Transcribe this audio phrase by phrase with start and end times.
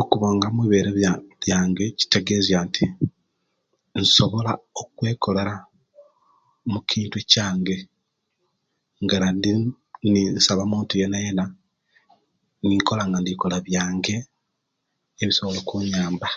[0.00, 0.90] Okubonga mwibere
[1.44, 2.84] lwange kitegezia nti
[4.00, 4.52] nsobola
[4.82, 5.44] okwekola
[6.72, 7.76] mukintu ekyange
[9.02, 9.16] nga
[10.06, 11.44] ndi saba ommuntu yena yena
[12.66, 14.16] ninkola nga ndikola byange
[15.22, 16.28] ebisobola okunyamba